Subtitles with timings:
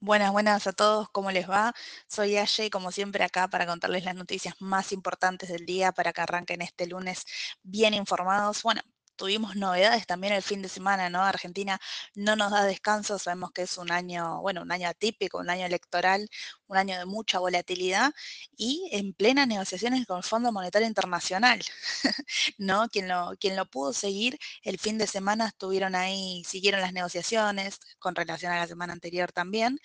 [0.00, 1.72] Buenas, buenas a todos, ¿cómo les va?
[2.08, 6.20] Soy Aye, como siempre acá para contarles las noticias más importantes del día para que
[6.20, 7.24] arranquen este lunes
[7.64, 8.62] bien informados.
[8.62, 8.80] Bueno,
[9.18, 11.22] tuvimos novedades también el fin de semana, ¿no?
[11.22, 11.78] Argentina
[12.14, 15.66] no nos da descanso, sabemos que es un año, bueno, un año atípico, un año
[15.66, 16.28] electoral,
[16.68, 18.12] un año de mucha volatilidad
[18.56, 21.60] y en plenas negociaciones con el Fondo Monetario Internacional,
[22.58, 22.88] ¿no?
[22.88, 27.78] Quien lo, quien lo pudo seguir el fin de semana estuvieron ahí, siguieron las negociaciones
[27.98, 29.78] con relación a la semana anterior también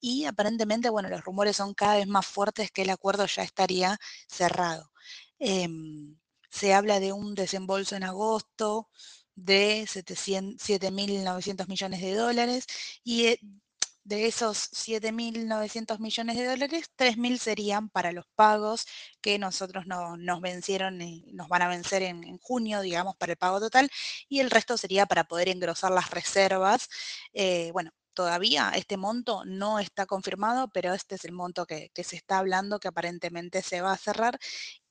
[0.00, 3.98] y aparentemente, bueno, los rumores son cada vez más fuertes que el acuerdo ya estaría
[4.28, 4.90] cerrado.
[5.38, 6.16] Em,
[6.54, 8.88] se habla de un desembolso en agosto
[9.34, 12.66] de 7.900 millones de dólares
[13.02, 13.40] y eh,
[14.04, 18.86] de esos 7.900 millones de dólares, 3.000 serían para los pagos
[19.20, 23.38] que nosotros no, nos vencieron y nos van a vencer en, junio, digamos, para el
[23.38, 23.90] pago total,
[24.28, 26.88] y el resto sería para poder engrosar las reservas.
[27.32, 32.04] Eh, bueno, todavía este monto no está confirmado, pero este es el monto que, que,
[32.04, 34.38] se está hablando que aparentemente se va a cerrar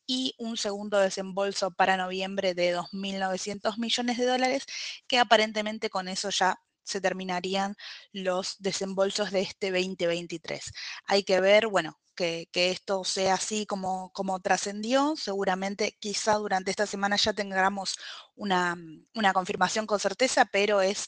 [0.06, 4.66] y un segundo desembolso para noviembre de 2.900 millones de dólares,
[5.08, 7.76] que aparentemente con eso ya se terminarían
[8.12, 10.72] los desembolsos de este 2023.
[11.06, 15.16] Hay que ver, bueno, que, que, esto sea así como, como trascendió.
[15.16, 17.95] Seguramente quizá durante esta semana ya tengamos
[18.36, 18.76] una,
[19.16, 21.08] una confirmación con certeza, pero es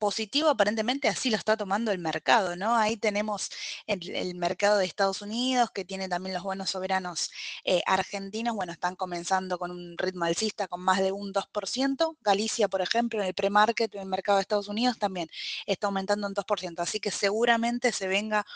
[0.00, 2.74] positivo, aparentemente así lo está tomando el mercado, ¿no?
[2.74, 3.50] Ahí tenemos
[3.86, 7.30] el, mercado de Estados Unidos, que tiene también los buenos soberanos
[7.64, 12.16] eh, argentinos, bueno, están comenzando con un ritmo alcista con más de un 2%.
[12.22, 15.28] Galicia, por ejemplo, en el pre-market, en el mercado de Estados Unidos también
[15.66, 18.46] está aumentando un 2%, así que seguramente se venga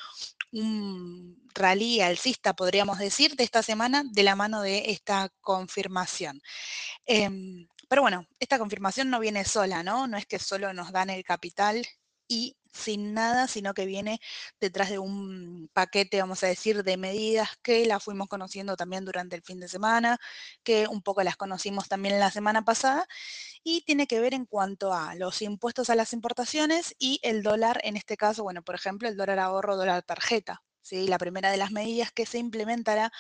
[0.51, 6.41] un rally alcista, podríamos decir, de esta semana de la mano de esta confirmación.
[7.07, 10.07] Em, pero bueno, esta confirmación no viene sola, ¿no?
[10.07, 11.87] No es que solo nos dan el capital
[12.29, 14.21] y sin nada, sino que viene
[14.61, 19.37] detrás de un paquete, vamos a decir, de medidas que las fuimos conociendo también durante
[19.37, 20.19] el fin de semana,
[20.65, 23.07] que un poco las conocimos también la semana pasada,
[23.65, 27.81] y tiene que ver en cuanto a los impuestos a las importaciones y el dólar,
[27.85, 30.63] en este caso, bueno, por ejemplo, el dólar ahorro, dólar tarjeta.
[30.85, 31.09] ¿Sí?
[31.09, 33.11] La primera de las medidas que se implementará,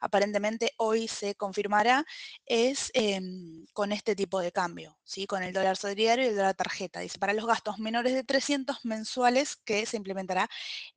[0.00, 2.04] aparentemente hoy se confirmará,
[2.46, 5.26] es em, con este tipo de cambio, ¿sí?
[5.26, 7.00] con el dólar solidario y el dólar tarjeta.
[7.00, 10.48] Dice, para los gastos menores de 300 mensuales que se implementará,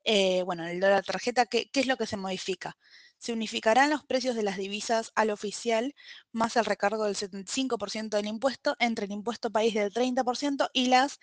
[0.04, 2.78] eh, bueno, el dólar tarjeta, ¿qué, ¿qué es lo que se modifica?
[3.20, 5.96] se unificarán los precios de las divisas al oficial
[6.34, 11.22] más el recargo del 75% del impuesto entre el impuesto país del 30% y las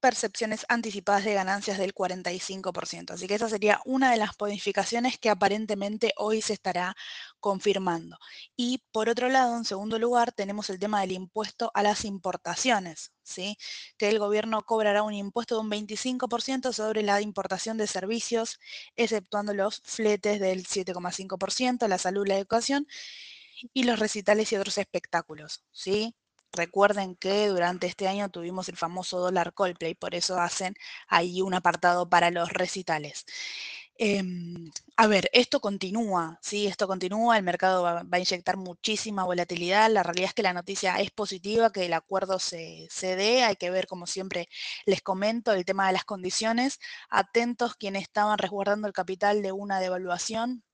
[0.00, 3.12] percepciones anticipadas de ganancias del 45%.
[3.12, 6.96] Así que esa sería una de las modificaciones que aparentemente hoy se estará
[7.38, 8.18] confirmando.
[8.56, 13.12] Y por otro lado, en segundo lugar, tenemos el tema del impuesto a las importaciones,
[13.22, 13.56] ¿sí?
[13.96, 18.58] que el gobierno cobrará un impuesto de un 25% sobre la importación de servicios,
[18.96, 22.86] exceptuando los fletes del 7,5%, la salud, la educación
[23.72, 25.64] y los recitales y otros espectáculos.
[25.72, 26.14] ¿sí?
[26.52, 30.74] Recuerden que durante este año tuvimos el famoso dólar Coldplay, por eso hacen
[31.08, 33.24] ahí un apartado para los recitales.
[34.02, 36.66] Em, a ver, esto continúa, ¿sí?
[36.66, 40.96] Esto continúa, el mercado va, a inyectar muchísima volatilidad, la realidad es que la noticia
[41.00, 44.48] es positiva, que el acuerdo se, se, dé, hay que ver, como siempre
[44.86, 46.78] les comento, el tema de las condiciones,
[47.10, 50.64] atentos quienes estaban resguardando el capital de una devaluación,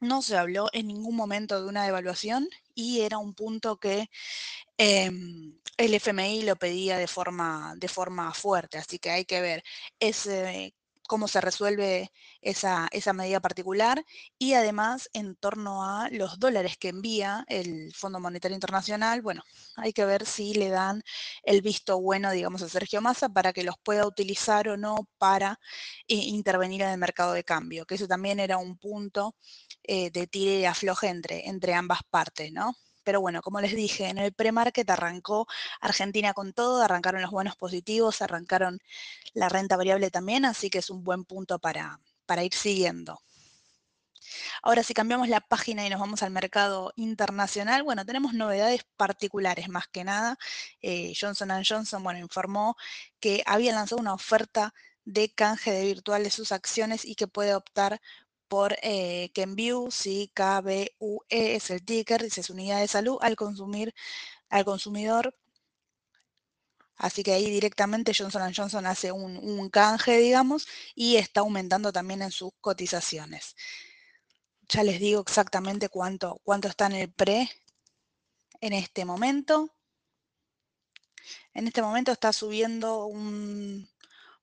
[0.00, 4.08] no se habló en ningún momento de una devaluación y era un punto que
[4.78, 5.10] eh,
[5.76, 9.64] el FMI lo pedía de forma, de forma fuerte, así que hay que ver
[9.98, 10.76] ese,
[11.08, 14.04] cómo se resuelve esa, esa, medida particular
[14.38, 19.42] y además en torno a los dólares que envía el Fondo Monetario Internacional, bueno,
[19.76, 21.02] hay que ver si le dan
[21.42, 25.58] el visto bueno, digamos, a Sergio Massa para que los pueda utilizar o no para
[26.06, 29.34] eh, intervenir en el mercado de cambio, que eso también era un punto
[29.88, 32.76] eh, de tire y afloje entre, entre ambas partes, ¿no?
[33.04, 35.46] Pero bueno, como les dije, en el pre-market arrancó
[35.80, 38.80] Argentina con todo, arrancaron los buenos positivos, arrancaron
[39.32, 43.18] la renta variable también, así que es un buen punto para, para ir siguiendo.
[44.62, 49.70] Ahora, si cambiamos la página y nos vamos al mercado internacional, bueno, tenemos novedades particulares
[49.70, 50.36] más que nada.
[50.82, 52.76] Eh, Johnson Johnson, bueno, informó
[53.20, 54.74] que había lanzado una oferta
[55.06, 58.02] de canje de virtual de sus acciones y que puede optar
[58.48, 63.94] por eh, Kenview, sí, KBUE es el ticker, dice su unidad de salud, al consumir
[64.50, 65.34] al consumidor.
[66.96, 70.66] Así que ahí directamente Johnson Johnson hace un, canje, digamos,
[70.96, 73.54] y está aumentando también en sus cotizaciones.
[74.68, 77.48] Ya les digo exactamente cuánto, cuánto está en el pre
[78.60, 79.70] en este momento.
[81.54, 83.88] En este momento está subiendo un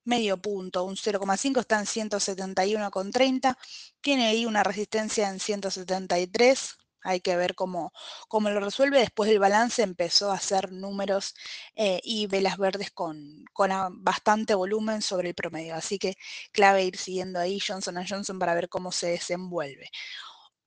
[0.06, 3.58] medio punto, un 0,5 está en 171,30,
[4.02, 7.94] tiene ahí una resistencia en 173, hay que ver cómo,
[8.28, 9.00] cómo, lo resuelve.
[9.00, 11.36] Después del balance empezó a hacer números
[11.76, 13.70] eh, y velas verdes con, con,
[14.04, 15.76] bastante volumen sobre el promedio.
[15.76, 16.16] Así que
[16.52, 19.90] clave ir siguiendo ahí Johnson Johnson para ver cómo se desenvuelve.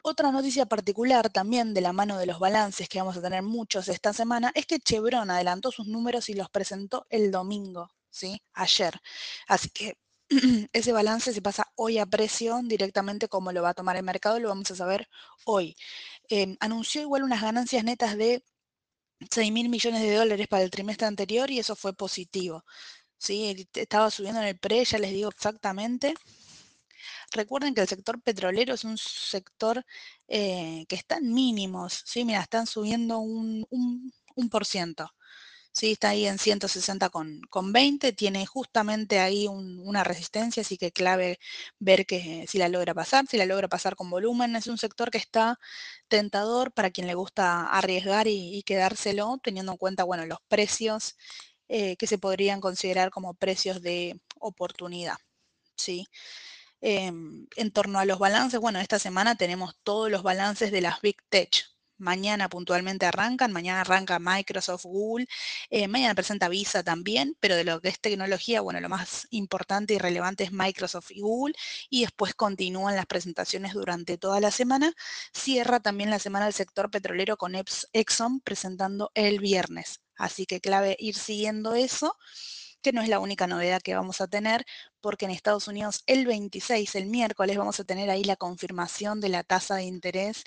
[0.03, 3.89] Otra noticia particular también de la mano de los balances, que vamos a tener muchos
[3.89, 8.41] esta semana, es que Chevron adelantó sus números y los presentó el domingo, ¿sí?
[8.55, 9.01] Ayer.
[9.49, 9.99] Así que
[10.73, 14.39] ese balance se pasa hoy a precio directamente como lo va a tomar el mercado,
[14.41, 15.09] lo vamos a saber
[15.45, 15.77] hoy.
[16.29, 18.43] Em, anunció igual unas ganancias netas de
[19.31, 22.65] 6 mil millones de dólares para el trimestre anterior y eso fue positivo.
[23.19, 23.69] ¿sí?
[23.75, 26.15] Estaba subiendo en el pre, ya les digo exactamente.
[27.33, 29.85] Recuerden que el sector petrolero es un sector
[30.29, 32.25] eh, que está en mínimos, ¿sí?
[32.25, 35.11] Mira, están subiendo un, un, por ciento.
[35.79, 41.39] Sí, está ahí en 160 con, 20, tiene justamente ahí una resistencia, así que clave
[41.79, 45.13] ver que si la logra pasar, si la logra pasar con volumen, es un sector
[45.13, 45.61] que está
[46.09, 51.17] tentador para quien le gusta arriesgar y, quedárselo, teniendo en cuenta, bueno, los precios
[51.69, 55.19] eh, que se podrían considerar como precios de oportunidad,
[55.77, 56.09] ¿sí?
[56.81, 61.01] Em, en torno a los balances, bueno, esta semana tenemos todos los balances de las
[61.03, 61.51] Big Tech.
[61.99, 65.27] Mañana puntualmente arrancan, mañana arranca Microsoft, Google,
[65.71, 69.95] eh, mañana presenta Visa también, pero de lo que es tecnología, bueno, lo más importante
[69.95, 71.55] y relevante es Microsoft y Google,
[71.91, 74.93] y después continúan las presentaciones durante toda la semana.
[75.33, 77.55] Cierra también la semana del sector petrolero con
[77.93, 80.01] Exxon presentando el viernes.
[80.17, 82.17] Así que clave ir siguiendo eso
[82.83, 84.65] que no es la única novedad que vamos a tener,
[85.01, 89.29] porque en Estados Unidos el 26, el miércoles, vamos a tener ahí la confirmación de
[89.29, 90.45] la tasa de interés.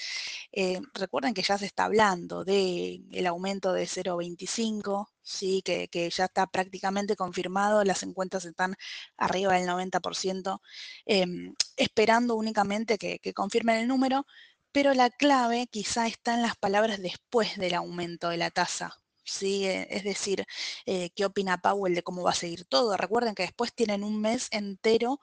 [0.51, 5.61] Eh, recuerden que ya se está hablando del el aumento de 0,25, ¿sí?
[5.63, 8.75] Que, ya está prácticamente confirmado, las encuestas están
[9.17, 10.61] arriba del 90%,
[11.05, 14.25] em, esperando únicamente que, que confirmen el número,
[14.71, 19.00] pero la clave quizá está en las palabras después del aumento de la tasa.
[19.23, 19.65] ¿Sí?
[19.67, 20.45] Eh, es decir,
[20.85, 22.97] eh, qué opina Powell de cómo va a seguir todo.
[22.97, 25.19] Recuerden que después tienen un mes entero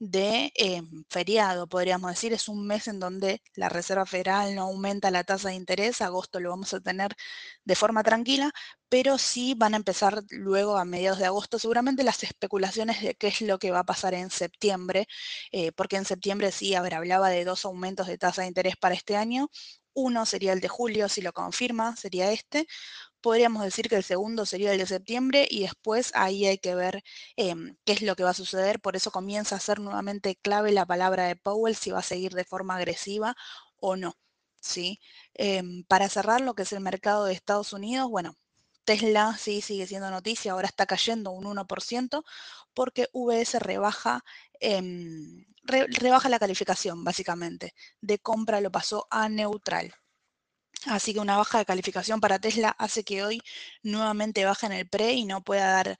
[0.00, 5.10] de em, feriado, podríamos decir, es un mes en donde la Reserva Federal no aumenta
[5.10, 7.16] la tasa de interés, agosto lo vamos a tener
[7.64, 8.52] de forma tranquila,
[8.88, 13.28] pero sí van a empezar luego a mediados de agosto seguramente las especulaciones de qué
[13.28, 15.08] es lo que va a pasar en septiembre,
[15.52, 19.16] eh, porque en septiembre sí, hablaba de dos aumentos de tasa de interés para este
[19.16, 19.48] año,
[19.94, 22.66] uno sería el de julio, si lo confirma, sería este,
[23.20, 27.02] podríamos decir que el segundo sería el de septiembre y después ahí hay que ver
[27.36, 28.80] em, qué es lo que va a suceder.
[28.80, 32.32] Por eso comienza a ser nuevamente clave la palabra de Powell, si va a seguir
[32.34, 33.36] de forma agresiva
[33.80, 34.14] o no.
[34.60, 35.00] ¿sí?
[35.34, 38.36] Em, para cerrar lo que es el mercado de Estados Unidos, bueno,
[38.84, 42.24] Tesla sí sigue siendo noticia, ahora está cayendo un 1%
[42.74, 44.24] porque VS rebaja,
[44.60, 47.74] em, rebaja la calificación básicamente.
[48.00, 49.94] De compra lo pasó a neutral.
[50.86, 53.40] Así que una baja de calificación para Tesla hace que hoy
[53.82, 55.98] nuevamente baje en el pre y no pueda dar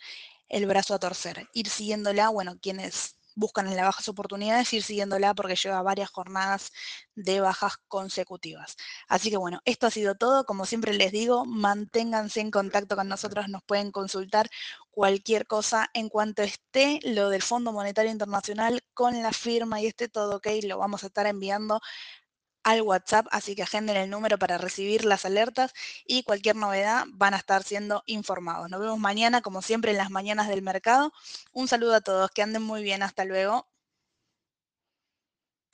[0.48, 1.48] el brazo a torcer.
[1.52, 6.72] Ir siguiéndola, bueno, quienes buscan en las bajas oportunidades, ir siguiéndola porque lleva varias jornadas
[7.14, 8.76] de bajas consecutivas.
[9.08, 10.44] Así que bueno, esto ha sido todo.
[10.44, 14.50] Como siempre les digo, manténganse en contacto con nosotros, nos pueden consultar
[14.90, 20.08] cualquier cosa en cuanto esté lo del Fondo Monetario Internacional con la firma y esté
[20.08, 21.80] todo ok, lo vamos a estar enviando
[22.68, 25.72] al WhatsApp, así que agenden el número para recibir las alertas
[26.06, 28.68] y cualquier novedad van a estar siendo informados.
[28.68, 31.12] Nos vemos mañana, como siempre, en las mañanas del mercado.
[31.52, 33.66] Un saludo a todos, que anden muy bien, hasta luego.